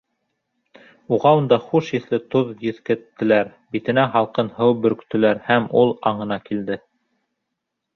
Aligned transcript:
Уға 1.17 1.33
унда 1.39 1.59
хуш 1.65 1.91
еҫле 1.97 2.21
тоҙ 2.37 2.51
еҫкәттеләр, 2.69 3.53
битенә 3.77 4.09
һалҡын 4.19 4.53
һыу 4.59 4.77
бөрктөләр 4.89 5.47
һәм 5.53 5.73
ул 5.85 5.99
аңына 6.15 6.45
килде. 6.51 6.85